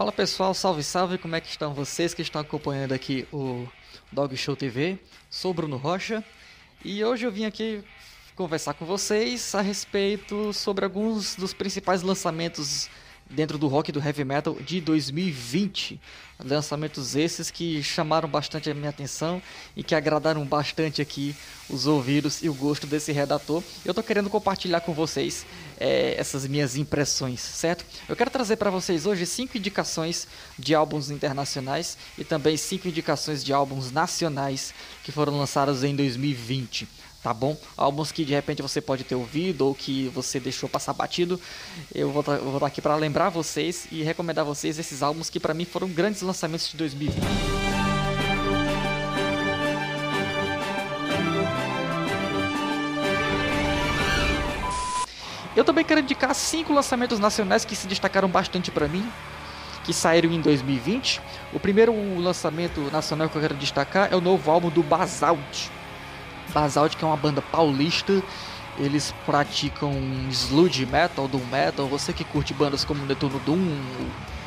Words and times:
Fala 0.00 0.12
pessoal, 0.12 0.54
salve 0.54 0.82
salve, 0.82 1.18
como 1.18 1.36
é 1.36 1.42
que 1.42 1.48
estão 1.50 1.74
vocês 1.74 2.14
que 2.14 2.22
estão 2.22 2.40
acompanhando 2.40 2.92
aqui 2.92 3.28
o 3.30 3.68
Dog 4.10 4.34
Show 4.34 4.56
TV? 4.56 4.98
Sou 5.28 5.52
Bruno 5.52 5.76
Rocha 5.76 6.24
e 6.82 7.04
hoje 7.04 7.26
eu 7.26 7.30
vim 7.30 7.44
aqui 7.44 7.84
conversar 8.34 8.72
com 8.72 8.86
vocês 8.86 9.54
a 9.54 9.60
respeito 9.60 10.54
sobre 10.54 10.86
alguns 10.86 11.36
dos 11.36 11.52
principais 11.52 12.00
lançamentos 12.00 12.88
dentro 13.30 13.56
do 13.56 13.68
rock 13.68 13.90
e 13.90 13.92
do 13.92 14.00
heavy 14.00 14.24
metal 14.24 14.54
de 14.54 14.80
2020. 14.80 16.00
Lançamentos 16.42 17.14
esses 17.14 17.50
que 17.50 17.82
chamaram 17.82 18.28
bastante 18.28 18.70
a 18.70 18.74
minha 18.74 18.88
atenção 18.88 19.42
e 19.76 19.82
que 19.82 19.94
agradaram 19.94 20.44
bastante 20.44 21.00
aqui 21.00 21.34
os 21.68 21.86
ouvidos 21.86 22.42
e 22.42 22.48
o 22.48 22.54
gosto 22.54 22.86
desse 22.86 23.12
redator. 23.12 23.62
Eu 23.84 23.94
tô 23.94 24.02
querendo 24.02 24.30
compartilhar 24.30 24.80
com 24.80 24.92
vocês 24.92 25.46
é, 25.78 26.14
essas 26.18 26.46
minhas 26.46 26.76
impressões, 26.76 27.40
certo? 27.40 27.84
Eu 28.08 28.16
quero 28.16 28.30
trazer 28.30 28.56
para 28.56 28.70
vocês 28.70 29.06
hoje 29.06 29.26
cinco 29.26 29.56
indicações 29.56 30.26
de 30.58 30.74
álbuns 30.74 31.10
internacionais 31.10 31.96
e 32.16 32.24
também 32.24 32.56
cinco 32.56 32.88
indicações 32.88 33.44
de 33.44 33.52
álbuns 33.52 33.92
nacionais 33.92 34.74
que 35.04 35.12
foram 35.12 35.38
lançados 35.38 35.84
em 35.84 35.94
2020 35.94 36.99
tá 37.22 37.34
bom? 37.34 37.56
Álbuns 37.76 38.10
que 38.12 38.24
de 38.24 38.32
repente 38.32 38.62
você 38.62 38.80
pode 38.80 39.04
ter 39.04 39.14
ouvido 39.14 39.66
ou 39.66 39.74
que 39.74 40.08
você 40.08 40.40
deixou 40.40 40.68
passar 40.68 40.92
batido. 40.92 41.40
Eu 41.94 42.10
vou 42.10 42.20
estar 42.20 42.38
tá, 42.38 42.66
aqui 42.66 42.80
para 42.80 42.96
lembrar 42.96 43.28
vocês 43.28 43.86
e 43.90 44.02
recomendar 44.02 44.44
vocês 44.44 44.78
esses 44.78 45.02
álbuns 45.02 45.28
que 45.28 45.38
para 45.38 45.54
mim 45.54 45.64
foram 45.64 45.88
grandes 45.88 46.22
lançamentos 46.22 46.68
de 46.68 46.76
2020. 46.76 47.20
Eu 55.56 55.64
também 55.64 55.84
quero 55.84 56.00
indicar 56.00 56.34
cinco 56.34 56.72
lançamentos 56.72 57.18
nacionais 57.18 57.64
que 57.66 57.76
se 57.76 57.86
destacaram 57.86 58.28
bastante 58.28 58.70
para 58.70 58.88
mim, 58.88 59.06
que 59.84 59.92
saíram 59.92 60.30
em 60.30 60.40
2020. 60.40 61.20
O 61.52 61.60
primeiro 61.60 61.92
lançamento 62.18 62.80
nacional 62.90 63.28
que 63.28 63.36
eu 63.36 63.42
quero 63.42 63.54
destacar 63.56 64.10
é 64.10 64.16
o 64.16 64.20
novo 64.22 64.50
álbum 64.50 64.70
do 64.70 64.82
Basalt 64.82 65.68
Basalt, 66.50 66.96
que 66.96 67.04
é 67.04 67.06
uma 67.06 67.16
banda 67.16 67.40
paulista, 67.40 68.22
eles 68.78 69.14
praticam 69.26 69.92
sludge 70.30 70.86
metal, 70.86 71.28
doom 71.28 71.44
metal. 71.50 71.86
Você 71.88 72.12
que 72.12 72.24
curte 72.24 72.54
bandas 72.54 72.84
como 72.84 73.04
Netuno 73.04 73.38
Doom, 73.40 73.78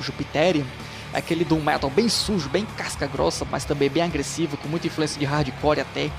Jupiterium, 0.02 0.66
é 1.14 1.20
aquele 1.20 1.46
doom 1.46 1.62
metal 1.62 1.90
bem 1.90 2.09
sujo, 2.09 2.50
bem 2.50 2.66
casca 2.78 3.06
grossa, 3.06 3.46
mas 3.50 3.66
também 3.66 3.90
bem 3.90 4.04
agressivo, 4.04 4.58
com 4.58 4.68
muita 4.68 4.88
influência 4.88 5.20
de 5.20 5.26
hardcore 5.26 5.81
até. 5.81 6.09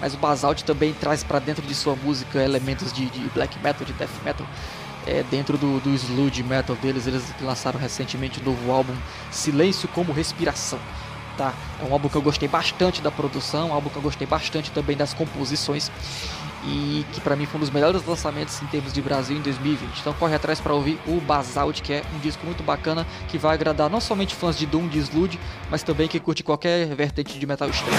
Mas 0.00 0.14
o 0.14 0.16
Basalt 0.16 0.62
também 0.62 0.92
traz 0.92 1.22
para 1.22 1.38
dentro 1.38 1.64
de 1.64 1.74
sua 1.74 1.94
música 1.94 2.42
elementos 2.42 2.92
de, 2.92 3.06
de 3.06 3.20
black 3.30 3.58
metal, 3.62 3.86
de 3.86 3.92
death 3.92 4.10
metal. 4.24 4.46
É, 5.06 5.24
dentro 5.30 5.58
do, 5.58 5.80
do 5.80 5.90
sludge 5.94 6.42
metal 6.42 6.76
deles, 6.76 7.06
eles 7.06 7.24
lançaram 7.40 7.78
recentemente 7.78 8.38
o 8.38 8.42
um 8.42 8.46
novo 8.46 8.70
álbum 8.70 8.94
Silêncio 9.30 9.88
como 9.88 10.12
Respiração 10.12 10.78
tá? 11.36 11.54
É 11.80 11.84
um 11.84 11.92
álbum 11.92 12.08
que 12.08 12.16
eu 12.16 12.22
gostei 12.22 12.48
bastante 12.48 13.00
da 13.00 13.10
produção, 13.10 13.68
um 13.68 13.72
álbum 13.72 13.88
que 13.88 13.96
eu 13.96 14.02
gostei 14.02 14.26
bastante 14.26 14.70
também 14.70 14.96
das 14.96 15.14
composições 15.14 15.90
e 16.64 17.04
que 17.12 17.20
para 17.20 17.34
mim 17.34 17.44
foi 17.44 17.58
um 17.58 17.60
dos 17.60 17.70
melhores 17.70 18.04
lançamentos 18.06 18.62
em 18.62 18.66
termos 18.66 18.92
de 18.92 19.02
Brasil 19.02 19.36
em 19.36 19.40
2020. 19.40 20.00
Então 20.00 20.12
corre 20.14 20.34
atrás 20.34 20.60
para 20.60 20.72
ouvir 20.72 20.98
o 21.06 21.20
Basalt, 21.20 21.80
que 21.80 21.92
é 21.92 22.02
um 22.14 22.18
disco 22.18 22.44
muito 22.46 22.62
bacana 22.62 23.06
que 23.28 23.38
vai 23.38 23.54
agradar 23.54 23.90
não 23.90 24.00
somente 24.00 24.34
fãs 24.34 24.56
de 24.56 24.66
Doom, 24.66 24.88
de 24.88 24.98
Sludge, 24.98 25.38
mas 25.70 25.82
também 25.82 26.08
que 26.08 26.20
curte 26.20 26.42
qualquer 26.42 26.86
vertente 26.94 27.38
de 27.38 27.46
metal 27.46 27.68
extremo. 27.68 27.96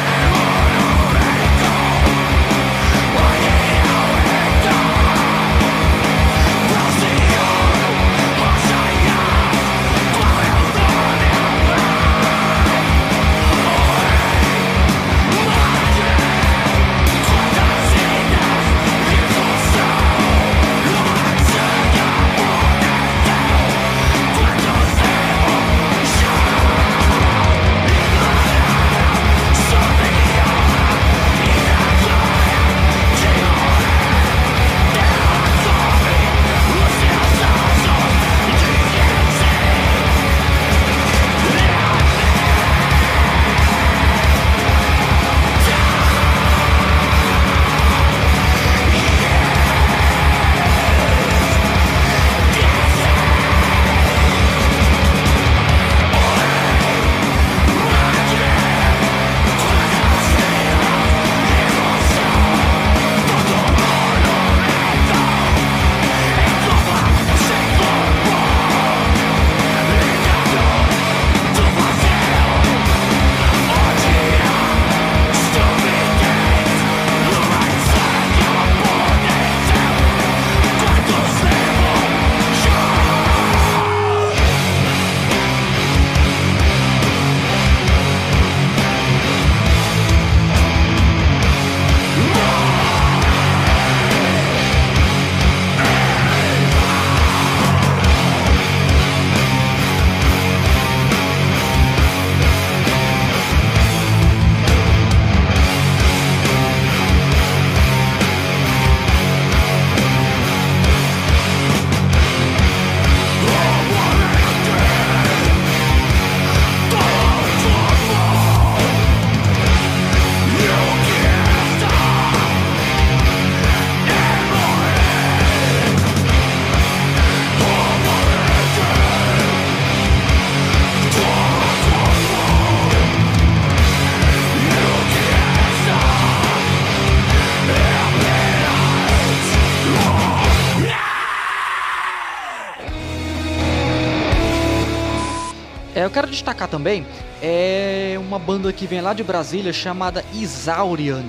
Quero 146.13 146.27
destacar 146.27 146.67
também 146.67 147.05
é 147.41 148.15
uma 148.17 148.39
banda 148.39 148.71
que 148.71 148.85
vem 148.85 149.01
lá 149.01 149.13
de 149.13 149.23
Brasília 149.23 149.73
chamada 149.73 150.23
Isaurian. 150.33 151.25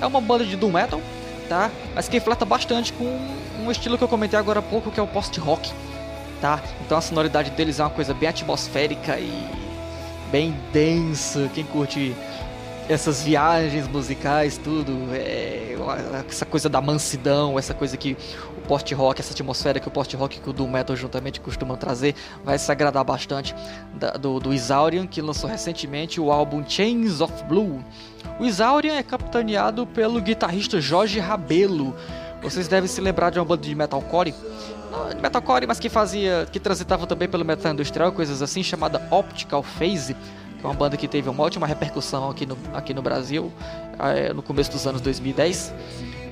É 0.00 0.06
uma 0.06 0.20
banda 0.20 0.44
de 0.44 0.56
doom 0.56 0.72
metal, 0.72 1.00
tá? 1.48 1.70
Mas 1.94 2.08
que 2.08 2.20
flerta 2.20 2.44
bastante 2.44 2.92
com 2.92 3.04
um 3.58 3.70
estilo 3.70 3.98
que 3.98 4.04
eu 4.04 4.08
comentei 4.08 4.38
agora 4.38 4.60
há 4.60 4.62
pouco, 4.62 4.90
que 4.90 5.00
é 5.00 5.02
o 5.02 5.06
post-rock, 5.06 5.72
tá? 6.40 6.62
Então 6.84 6.96
a 6.96 7.00
sonoridade 7.00 7.50
deles 7.50 7.80
é 7.80 7.82
uma 7.82 7.90
coisa 7.90 8.14
bem 8.14 8.28
atmosférica 8.28 9.18
e 9.18 9.46
bem 10.30 10.56
densa. 10.72 11.50
Quem 11.52 11.64
curte 11.64 12.14
essas 12.88 13.22
viagens 13.22 13.88
musicais, 13.88 14.56
tudo, 14.56 14.92
é, 15.12 15.76
essa 16.28 16.46
coisa 16.46 16.68
da 16.68 16.80
mansidão, 16.80 17.58
essa 17.58 17.74
coisa 17.74 17.96
que 17.96 18.16
post-rock, 18.66 19.20
essa 19.20 19.32
atmosfera 19.32 19.80
que 19.80 19.88
o 19.88 19.90
post-rock 19.90 20.40
e 20.44 20.50
o 20.50 20.52
doom 20.52 20.68
metal 20.68 20.94
juntamente 20.96 21.40
costumam 21.40 21.76
trazer, 21.76 22.14
vai 22.44 22.58
se 22.58 22.70
agradar 22.70 23.04
bastante 23.04 23.54
da, 23.94 24.12
do, 24.12 24.38
do 24.38 24.52
Isaurian, 24.52 25.06
que 25.06 25.20
lançou 25.22 25.48
recentemente 25.48 26.20
o 26.20 26.30
álbum 26.30 26.64
Chains 26.66 27.20
of 27.20 27.32
Blue. 27.44 27.82
O 28.38 28.44
Isaurian 28.44 28.94
é 28.94 29.02
capitaneado 29.02 29.86
pelo 29.86 30.20
guitarrista 30.20 30.80
Jorge 30.80 31.18
Rabelo. 31.18 31.94
Vocês 32.42 32.68
devem 32.68 32.88
se 32.88 33.00
lembrar 33.00 33.30
de 33.30 33.38
uma 33.38 33.44
banda 33.44 33.62
de 33.62 33.74
metalcore 33.74 34.34
metalcore, 35.20 35.66
mas 35.66 35.78
que 35.78 35.88
fazia, 35.88 36.46
que 36.50 36.58
transitava 36.58 37.06
também 37.06 37.28
pelo 37.28 37.44
metal 37.44 37.72
industrial, 37.72 38.12
coisas 38.12 38.40
assim, 38.42 38.62
chamada 38.62 39.06
Optical 39.10 39.62
Phase, 39.62 40.14
que 40.58 40.64
é 40.64 40.66
uma 40.66 40.74
banda 40.74 40.96
que 40.96 41.06
teve 41.06 41.28
uma 41.28 41.42
ótima 41.42 41.66
repercussão 41.66 42.30
aqui 42.30 42.46
no, 42.46 42.56
aqui 42.72 42.94
no 42.94 43.02
Brasil, 43.02 43.52
é, 43.98 44.32
no 44.32 44.42
começo 44.42 44.70
dos 44.70 44.86
anos 44.86 45.00
2010. 45.00 45.72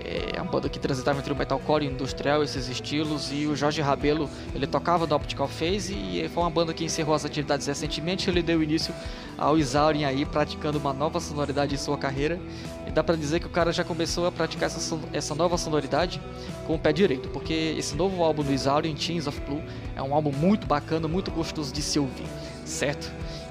É 0.05 0.41
uma 0.41 0.51
banda 0.51 0.69
que 0.69 0.79
transitava 0.79 1.19
entre 1.19 1.33
o 1.33 1.37
metalcore 1.37 1.87
e 1.87 1.89
o 1.89 1.93
industrial, 1.93 2.43
esses 2.43 2.69
estilos, 2.69 3.31
e 3.33 3.47
o 3.47 3.57
Jorge 3.57 3.81
Rabelo, 3.81 4.29
ele 4.55 4.67
tocava 4.67 5.07
no 5.07 5.17
Optical 5.17 5.49
Phase 5.49 5.95
e 5.95 6.29
foi 6.29 6.43
uma 6.43 6.51
banda 6.51 6.75
que 6.75 6.85
encerrou 6.85 7.15
as 7.15 7.25
atividades 7.25 7.67
recentemente, 7.67 8.29
ele 8.29 8.43
deu 8.43 8.63
início 8.63 8.95
ao 9.39 9.59
Isaurien 9.59 10.05
aí, 10.05 10.27
praticando 10.27 10.79
uma 10.79 10.93
nova 10.93 11.21
sonoridade 11.21 11.75
em 11.75 11.79
sua 11.79 11.97
carreira, 11.97 12.39
e 12.87 12.91
dá 12.91 13.03
para 13.03 13.17
dizer 13.17 13.41
que 13.41 13.47
o 13.47 13.51
cara 13.51 13.73
já 13.73 13.83
começou 13.83 14.27
a 14.27 14.33
praticar 14.33 14.67
essa, 14.67 14.99
essa 15.11 15.35
nova 15.35 15.57
sonoridade 15.57 16.21
com 16.67 16.75
o 16.75 16.79
pé 16.79 16.93
direito, 16.93 17.31
porque 17.31 17.75
esse 17.79 17.97
novo 17.97 18.23
álbum 18.23 18.43
do 18.43 18.53
Isaurien, 18.53 18.95
Chains 18.95 19.27
of 19.27 19.41
Blue, 19.41 19.63
é 19.97 20.03
um 20.03 20.15
álbum 20.15 20.33
muito 20.33 20.67
bacana, 20.67 21.09
muito 21.09 21.31
gostoso 21.31 21.73
de 21.73 21.81
se 21.81 21.99
ouvir, 21.99 22.27
certo? 22.67 23.11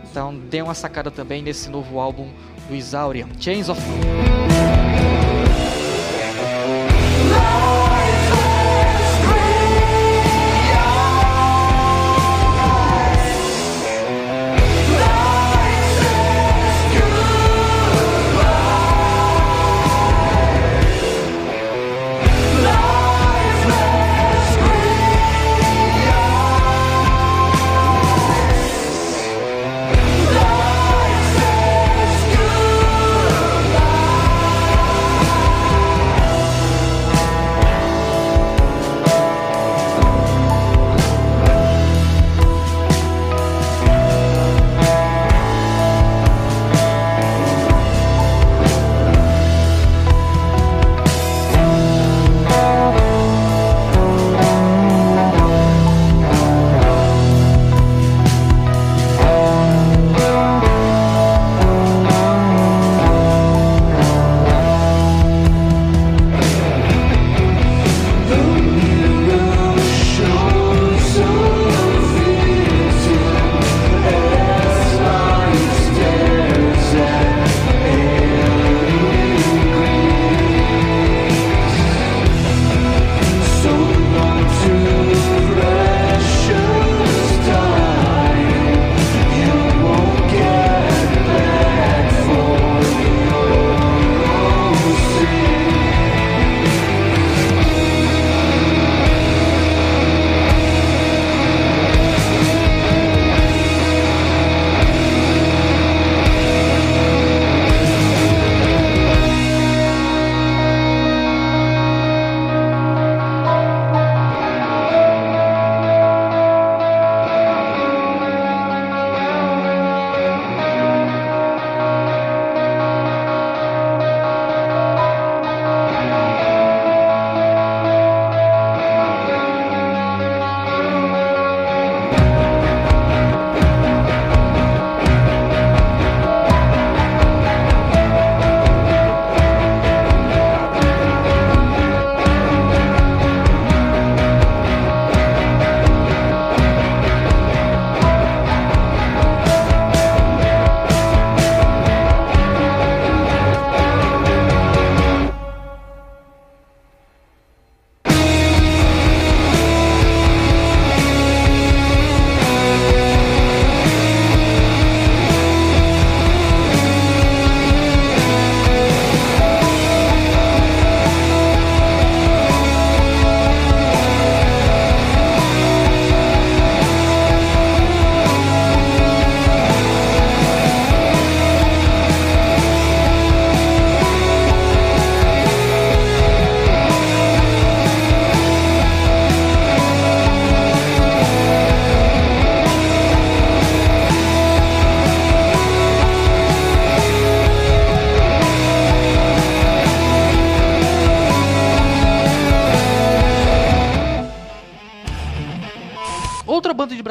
Então 0.10 0.38
dê 0.38 0.62
uma 0.62 0.76
sacada 0.76 1.10
também 1.10 1.42
nesse 1.42 1.68
novo 1.70 2.00
álbum 2.00 2.30
do 2.70 2.76
Isaurian, 2.76 3.28
Chains 3.40 3.70
of 3.70 3.82
Blue. 3.82 4.73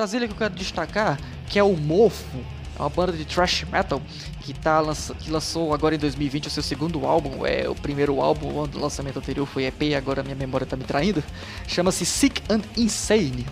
Brasília 0.03 0.27
que 0.27 0.35
eu 0.35 0.39
quero 0.39 0.55
destacar, 0.55 1.17
que 1.47 1.61
é 1.61 1.63
o 1.63 1.77
Mofo, 1.77 2.45
é 2.77 2.83
uma 2.83 2.89
banda 2.89 3.13
de 3.13 3.25
thrash 3.25 3.65
metal 3.71 4.03
que, 4.41 4.53
tá, 4.53 4.83
que 5.21 5.31
lançou 5.31 5.73
agora 5.73 5.95
em 5.95 5.99
2020 5.99 6.49
o 6.49 6.51
seu 6.51 6.61
segundo 6.61 7.07
álbum. 7.07 7.47
É 7.47 7.69
o 7.69 7.75
primeiro 7.77 8.21
álbum, 8.21 8.49
o 8.49 8.69
lançamento 8.81 9.21
anterior 9.21 9.47
foi 9.47 9.67
EP 9.67 9.95
agora 9.97 10.25
minha 10.25 10.35
memória 10.35 10.67
tá 10.67 10.75
me 10.75 10.83
traindo. 10.83 11.23
Chama-se 11.69 12.05
Sick 12.05 12.43
and 12.53 12.63
Insane. 12.77 13.47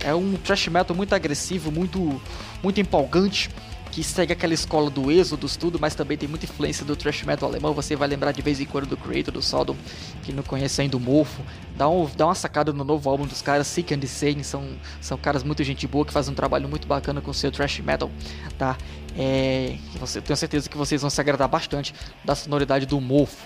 É 0.00 0.12
um 0.12 0.34
thrash 0.42 0.66
metal 0.66 0.96
muito 0.96 1.14
agressivo, 1.14 1.70
muito, 1.70 2.20
muito 2.64 2.80
empolgante 2.80 3.48
que 3.92 4.02
segue 4.02 4.32
aquela 4.32 4.54
escola 4.54 4.88
do 4.88 5.12
Êxodos, 5.12 5.54
tudo, 5.54 5.78
mas 5.78 5.94
também 5.94 6.16
tem 6.16 6.26
muita 6.26 6.46
influência 6.46 6.82
do 6.82 6.96
thrash 6.96 7.22
metal 7.24 7.46
alemão. 7.46 7.74
Você 7.74 7.94
vai 7.94 8.08
lembrar 8.08 8.32
de 8.32 8.40
vez 8.40 8.58
em 8.58 8.64
quando 8.64 8.86
do 8.86 8.96
Creator, 8.96 9.34
do 9.34 9.42
Sodom, 9.42 9.76
que 10.22 10.32
não 10.32 10.42
conhece 10.42 10.80
ainda 10.80 10.96
o 10.96 11.00
Mofo. 11.00 11.42
Dá, 11.76 11.86
um, 11.88 12.08
dá 12.16 12.26
uma 12.26 12.34
sacada 12.34 12.72
no 12.72 12.84
novo 12.84 13.08
álbum 13.10 13.26
dos 13.26 13.42
caras, 13.42 13.66
Sick 13.66 13.94
and 13.94 13.98
Insane, 13.98 14.42
são, 14.42 14.66
são 14.98 15.18
caras 15.18 15.42
muito 15.42 15.62
gente 15.62 15.86
boa 15.86 16.06
que 16.06 16.12
fazem 16.12 16.32
um 16.32 16.34
trabalho 16.34 16.66
muito 16.68 16.88
bacana 16.88 17.20
com 17.20 17.30
o 17.30 17.34
seu 17.34 17.52
thrash 17.52 17.80
metal, 17.80 18.10
tá? 18.58 18.78
É, 19.14 19.76
tenho 20.24 20.36
certeza 20.38 20.70
que 20.70 20.76
vocês 20.76 21.02
vão 21.02 21.10
se 21.10 21.20
agradar 21.20 21.46
bastante 21.46 21.94
da 22.24 22.34
sonoridade 22.34 22.86
do 22.86 22.98
Mofo. 22.98 23.36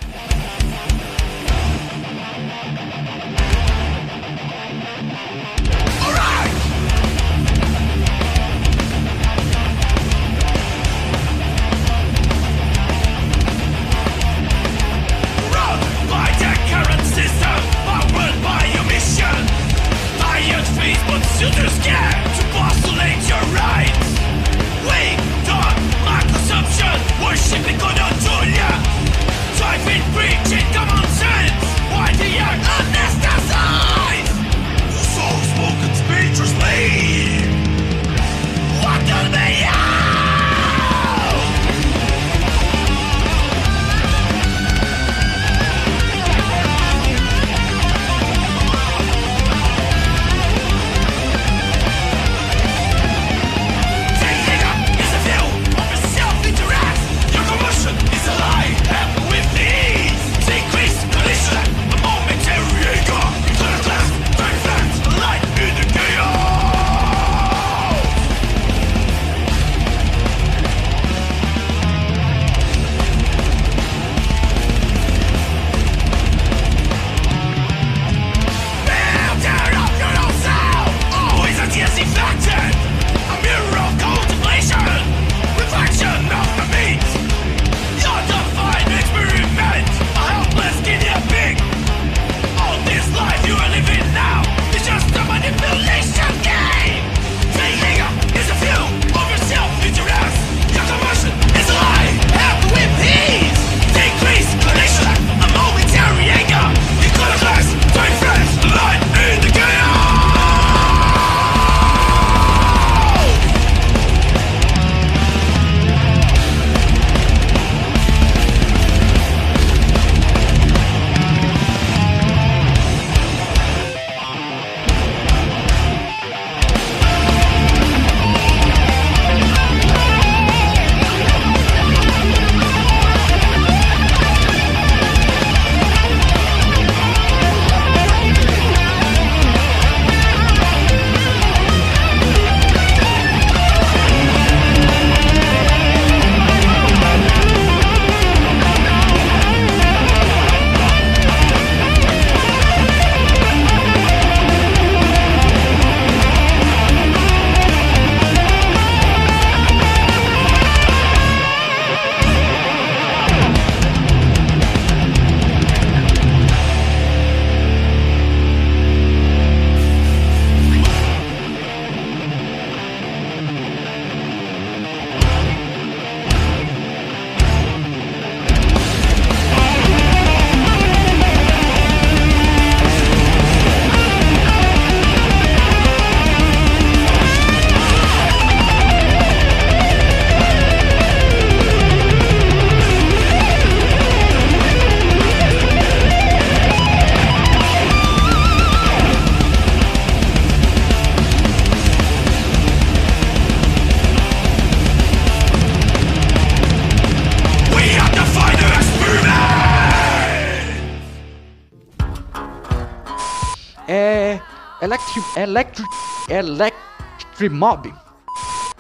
Electric 214.87 215.41
Electric 215.41 215.89
Electrimob. 216.29 217.93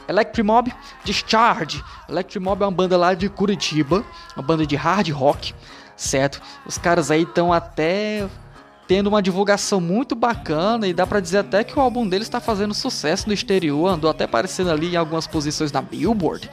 Electrimob 0.09 0.73
Discharge. 1.03 1.83
Electrimob 2.09 2.63
é 2.63 2.67
uma 2.67 2.71
banda 2.71 2.97
lá 2.97 3.13
de 3.13 3.29
Curitiba, 3.29 4.05
uma 4.37 4.43
banda 4.43 4.65
de 4.65 4.77
hard 4.77 5.11
rock, 5.11 5.53
certo? 5.97 6.41
Os 6.65 6.79
caras 6.79 7.11
aí 7.11 7.23
estão 7.23 7.53
até 7.53 8.29
tendo 8.87 9.09
uma 9.09 9.21
divulgação 9.21 9.81
muito 9.81 10.15
bacana 10.15 10.87
e 10.87 10.95
dá 10.95 11.05
para 11.05 11.19
dizer 11.19 11.39
até 11.39 11.65
que 11.65 11.77
o 11.77 11.83
álbum 11.83 12.09
deles 12.09 12.29
está 12.29 12.39
fazendo 12.39 12.73
sucesso 12.73 13.27
no 13.27 13.35
exterior, 13.35 13.89
andou 13.89 14.09
até 14.09 14.27
aparecendo 14.27 14.71
ali 14.71 14.93
em 14.93 14.97
algumas 14.97 15.27
posições 15.27 15.73
na 15.73 15.83
Billboard, 15.83 16.49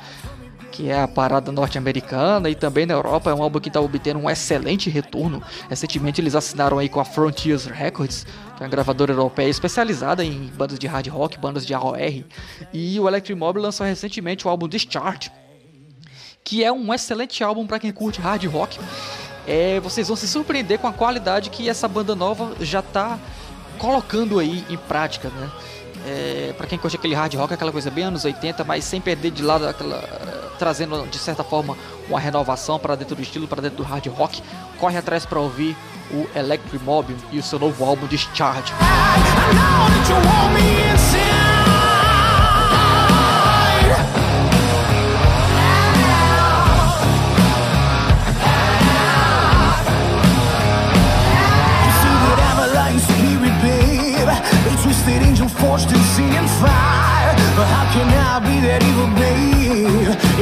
que 0.74 0.90
é 0.90 1.00
a 1.00 1.08
parada 1.08 1.52
norte-americana 1.52 2.50
e 2.50 2.56
também 2.56 2.86
na 2.86 2.96
Europa 2.96 3.30
é 3.30 3.34
um 3.34 3.44
álbum 3.44 3.60
que 3.60 3.70
está 3.70 3.80
obtendo 3.80 4.20
um 4.20 4.30
excelente 4.30 4.90
retorno. 4.90 5.42
Recentemente 5.70 6.20
eles 6.20 6.34
assinaram 6.34 6.80
aí 6.80 6.90
com 6.90 7.00
a 7.00 7.06
Frontiers 7.06 7.66
Records, 7.66 8.26
que 8.58 8.64
é 8.64 8.66
uma 8.66 8.70
gravadora 8.70 9.14
europeia 9.14 9.48
especializada 9.48 10.26
em 10.26 10.48
bandas 10.48 10.80
de 10.80 10.88
hard 10.88 11.08
rock, 11.08 11.38
bandas 11.38 11.64
de 11.64 11.76
AOR, 11.76 12.26
e 12.74 13.00
o 13.00 13.08
Electric 13.08 13.40
Mob 13.40 13.60
lançou 13.60 13.86
recentemente 13.86 14.48
o 14.48 14.50
álbum 14.50 14.68
Discharge, 14.68 15.32
que 16.44 16.64
é 16.64 16.72
um 16.72 16.92
excelente 16.92 17.44
álbum 17.44 17.68
para 17.68 17.80
quem 17.80 17.92
curte 17.92 18.20
hard 18.20 18.44
rock 18.46 18.80
é, 19.48 19.80
vocês 19.80 20.08
vão 20.08 20.16
se 20.16 20.28
surpreender 20.28 20.80
com 20.80 20.88
a 20.88 20.94
qualidade 20.94 21.50
que 21.50 21.70
essa 21.70 21.88
banda 21.88 22.16
nova 22.16 22.56
já 22.62 22.80
está 22.80 23.20
colocando 23.78 24.40
aí 24.40 24.66
em 24.70 24.78
prática, 24.78 25.30
né? 25.30 25.52
É, 26.06 26.54
para 26.58 26.68
quem 26.68 26.78
curte 26.78 26.98
aquele 26.98 27.16
hard 27.16 27.34
rock, 27.36 27.54
aquela 27.54 27.72
coisa 27.72 27.90
bem 27.90 28.06
anos 28.06 28.26
80, 28.26 28.64
mas 28.64 28.84
sem 28.84 29.00
perder 29.00 29.32
de 29.32 29.42
lado 29.42 29.66
aquela, 29.68 29.98
trazendo 30.64 31.06
de 31.08 31.20
certa 31.20 31.44
forma 31.44 31.78
uma 32.08 32.18
renovação 32.18 32.80
para 32.80 32.96
dentro 32.96 33.18
do 33.18 33.22
estilo, 33.22 33.50
para 33.50 33.62
dentro 33.62 33.78
do 33.80 33.84
hard 33.84 34.08
rock, 34.08 34.42
corre 34.80 34.98
atrás 34.98 35.26
para 35.26 35.38
ouvir 35.38 35.76
o 36.10 36.26
Electric 36.34 36.82
Mob 36.86 37.14
e 37.34 37.38
o 37.38 37.44
seu 37.44 37.60
novo 37.60 37.84
álbum 37.84 38.08
Discharge. 38.08 38.72
and 56.20 56.48
fire 56.48 57.34
But 57.56 57.68
how 57.68 57.86
can 57.94 58.08
I 58.08 58.40
be 58.40 58.62
that 58.66 58.82
evil, 58.84 59.23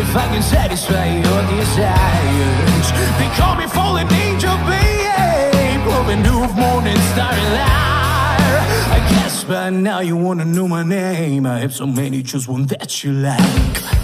If 0.01 0.15
I 0.15 0.27
can 0.33 0.41
satisfy 0.41 1.05
your 1.25 1.41
desires 1.55 2.87
They 3.19 3.29
call 3.39 3.55
me 3.55 3.67
fallen 3.67 4.11
angel, 4.11 4.57
babe 4.65 5.85
Loving 5.85 6.23
new 6.23 6.41
morning 6.59 6.97
star 7.13 7.31
liar 7.55 8.57
I 8.97 8.99
guess 9.11 9.43
by 9.43 9.69
now 9.69 9.99
you 9.99 10.17
wanna 10.17 10.45
know 10.45 10.67
my 10.67 10.83
name. 10.83 11.45
I 11.45 11.59
have 11.59 11.73
so 11.73 11.85
many, 11.85 12.23
just 12.23 12.47
one 12.47 12.65
that 12.65 13.03
you 13.03 13.13
like 13.13 14.00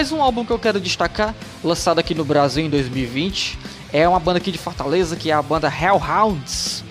mais 0.00 0.12
um 0.12 0.22
álbum 0.22 0.46
que 0.46 0.50
eu 0.50 0.58
quero 0.58 0.80
destacar, 0.80 1.34
lançado 1.62 1.98
aqui 1.98 2.14
no 2.14 2.24
Brasil 2.24 2.64
em 2.64 2.70
2020, 2.70 3.58
é 3.92 4.08
uma 4.08 4.18
banda 4.18 4.38
aqui 4.38 4.50
de 4.50 4.56
Fortaleza, 4.56 5.14
que 5.14 5.30
é 5.30 5.34
a 5.34 5.42
banda 5.42 5.68
Hellhounds, 5.68 6.82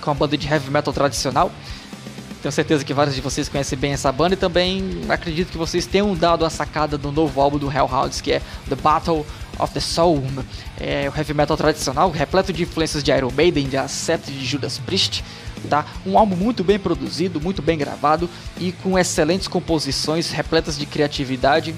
que 0.00 0.08
é 0.08 0.10
uma 0.10 0.14
banda 0.14 0.38
de 0.38 0.48
heavy 0.48 0.70
metal 0.70 0.90
tradicional. 0.90 1.52
Tenho 2.40 2.50
certeza 2.50 2.82
que 2.82 2.94
vários 2.94 3.14
de 3.14 3.20
vocês 3.20 3.46
conhecem 3.46 3.78
bem 3.78 3.92
essa 3.92 4.10
banda 4.10 4.32
e 4.32 4.38
também 4.38 5.02
acredito 5.10 5.50
que 5.50 5.58
vocês 5.58 5.84
tenham 5.84 6.14
dado 6.14 6.46
a 6.46 6.48
sacada 6.48 6.96
do 6.96 7.12
novo 7.12 7.38
álbum 7.42 7.58
do 7.58 7.70
Hellhounds, 7.70 8.22
que 8.22 8.32
é 8.32 8.40
The 8.70 8.76
Battle 8.76 9.26
of 9.58 9.74
the 9.74 9.80
Soul. 9.80 10.24
É 10.80 11.10
o 11.10 11.14
heavy 11.14 11.34
metal 11.34 11.58
tradicional, 11.58 12.10
repleto 12.10 12.54
de 12.54 12.62
influências 12.62 13.02
de 13.02 13.10
Iron 13.10 13.30
Maiden, 13.36 13.68
de 13.68 13.76
Accept 13.76 14.32
de 14.32 14.46
Judas 14.46 14.78
Priest. 14.78 15.22
Tá? 15.68 15.84
Um 16.06 16.16
álbum 16.16 16.36
muito 16.36 16.64
bem 16.64 16.78
produzido, 16.78 17.38
muito 17.38 17.60
bem 17.60 17.76
gravado 17.76 18.30
e 18.58 18.72
com 18.72 18.98
excelentes 18.98 19.46
composições, 19.46 20.30
repletas 20.30 20.78
de 20.78 20.86
criatividade 20.86 21.74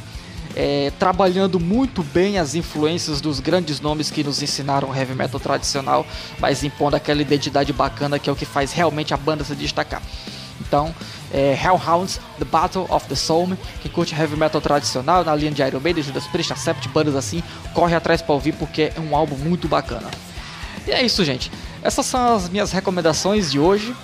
é, 0.54 0.92
trabalhando 0.98 1.58
muito 1.58 2.02
bem 2.02 2.38
as 2.38 2.54
influências 2.54 3.20
dos 3.20 3.40
grandes 3.40 3.80
nomes 3.80 4.10
que 4.10 4.22
nos 4.22 4.42
ensinaram 4.42 4.90
o 4.90 4.94
heavy 4.94 5.14
metal 5.14 5.40
tradicional, 5.40 6.06
mas 6.38 6.62
impondo 6.62 6.96
aquela 6.96 7.22
identidade 7.22 7.72
bacana 7.72 8.18
que 8.18 8.28
é 8.28 8.32
o 8.32 8.36
que 8.36 8.44
faz 8.44 8.72
realmente 8.72 9.14
a 9.14 9.16
banda 9.16 9.44
se 9.44 9.54
destacar. 9.54 10.02
Então, 10.60 10.94
é, 11.32 11.58
Hellhounds, 11.60 12.20
The 12.38 12.44
Battle 12.44 12.86
of 12.88 13.06
the 13.06 13.14
Soul, 13.14 13.56
que 13.80 13.88
curte 13.88 14.14
heavy 14.14 14.36
metal 14.36 14.60
tradicional, 14.60 15.24
na 15.24 15.34
linha 15.34 15.50
de 15.50 15.62
Iron 15.62 15.80
Maiden, 15.80 16.02
Judas 16.02 16.26
Priest, 16.26 16.52
Accept, 16.52 16.88
bandas 16.88 17.16
assim, 17.16 17.42
corre 17.74 17.94
atrás 17.94 18.22
para 18.22 18.34
ouvir 18.34 18.52
porque 18.52 18.92
é 18.94 19.00
um 19.00 19.16
álbum 19.16 19.36
muito 19.36 19.68
bacana. 19.68 20.08
E 20.86 20.90
é 20.90 21.02
isso, 21.02 21.24
gente. 21.24 21.50
Essas 21.82 22.06
são 22.06 22.36
as 22.36 22.48
minhas 22.48 22.72
recomendações 22.72 23.50
de 23.50 23.58
hoje. 23.58 23.94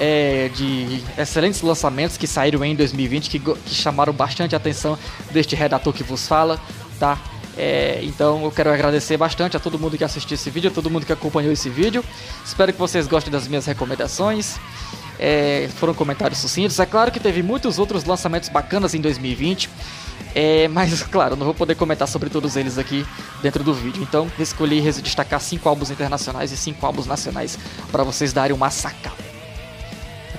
É, 0.00 0.50
de 0.54 1.04
excelentes 1.16 1.62
lançamentos 1.62 2.16
que 2.16 2.26
saíram 2.26 2.64
em 2.64 2.74
2020 2.74 3.30
que, 3.30 3.38
que 3.38 3.74
chamaram 3.74 4.12
bastante 4.12 4.52
a 4.54 4.58
atenção 4.58 4.98
deste 5.30 5.54
redator 5.54 5.92
que 5.92 6.02
vos 6.02 6.26
fala, 6.26 6.60
tá? 6.98 7.16
É, 7.56 8.00
então 8.02 8.42
eu 8.42 8.50
quero 8.50 8.72
agradecer 8.72 9.16
bastante 9.16 9.56
a 9.56 9.60
todo 9.60 9.78
mundo 9.78 9.96
que 9.96 10.04
assistiu 10.04 10.34
esse 10.34 10.50
vídeo, 10.50 10.70
a 10.70 10.74
todo 10.74 10.90
mundo 10.90 11.06
que 11.06 11.12
acompanhou 11.12 11.52
esse 11.52 11.68
vídeo. 11.68 12.04
Espero 12.44 12.72
que 12.72 12.78
vocês 12.78 13.06
gostem 13.06 13.32
das 13.32 13.46
minhas 13.46 13.66
recomendações. 13.66 14.56
É, 15.18 15.68
foram 15.76 15.94
comentários 15.94 16.40
sucintos. 16.40 16.78
É 16.80 16.86
claro 16.86 17.12
que 17.12 17.20
teve 17.20 17.42
muitos 17.42 17.78
outros 17.78 18.04
lançamentos 18.04 18.48
bacanas 18.48 18.94
em 18.94 19.00
2020. 19.00 19.70
É, 20.34 20.66
mas, 20.68 21.02
claro, 21.06 21.36
não 21.36 21.44
vou 21.44 21.54
poder 21.54 21.76
comentar 21.76 22.08
sobre 22.08 22.28
todos 22.28 22.56
eles 22.56 22.76
aqui 22.78 23.06
dentro 23.40 23.62
do 23.62 23.72
vídeo. 23.72 24.02
Então, 24.02 24.30
escolhi 24.38 24.80
destacar 25.00 25.40
cinco 25.40 25.68
álbuns 25.68 25.90
internacionais 25.90 26.50
e 26.50 26.56
cinco 26.56 26.84
álbuns 26.84 27.06
nacionais 27.06 27.56
para 27.92 28.02
vocês 28.02 28.32
darem 28.32 28.54
uma 28.54 28.70
sacada. 28.70 29.33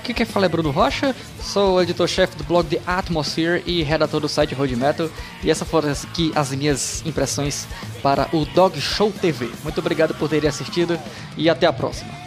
Aqui 0.06 0.14
quem 0.14 0.24
fala 0.24 0.46
é 0.46 0.48
Bruno 0.48 0.70
Rocha, 0.70 1.16
sou 1.40 1.82
editor-chefe 1.82 2.36
do 2.36 2.44
blog 2.44 2.68
The 2.68 2.80
Atmosphere 2.86 3.60
e 3.66 3.82
redator 3.82 4.20
do 4.20 4.28
site 4.28 4.54
Road 4.54 4.76
Metal. 4.76 5.10
E 5.42 5.50
essas 5.50 5.66
foram 5.66 5.90
aqui 5.90 6.30
as 6.32 6.52
minhas 6.52 7.04
impressões 7.04 7.66
para 8.04 8.28
o 8.32 8.44
Dog 8.44 8.80
Show 8.80 9.10
TV. 9.10 9.50
Muito 9.64 9.80
obrigado 9.80 10.14
por 10.14 10.28
terem 10.28 10.48
assistido 10.48 10.96
e 11.36 11.50
até 11.50 11.66
a 11.66 11.72
próxima. 11.72 12.25